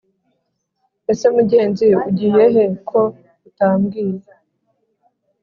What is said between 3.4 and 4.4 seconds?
utambwiye